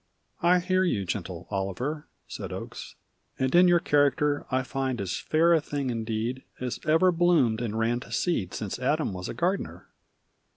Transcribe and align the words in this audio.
"I 0.41 0.57
hear 0.57 0.83
you, 0.83 1.05
gentle 1.05 1.47
Oliver," 1.51 2.07
Said 2.27 2.51
Oakes, 2.51 2.95
"and 3.37 3.53
in 3.53 3.67
your 3.67 3.79
character 3.79 4.47
I 4.49 4.63
find 4.63 4.99
as 4.99 5.15
fair 5.17 5.53
a 5.53 5.61
thing 5.61 5.91
indeed 5.91 6.41
As 6.59 6.79
ever 6.87 7.11
bloomed 7.11 7.61
and 7.61 7.77
ran 7.77 7.99
to 7.99 8.11
seed 8.11 8.55
Since 8.55 8.79
Adam 8.79 9.13
was 9.13 9.29
a 9.29 9.35
gardener. 9.35 9.89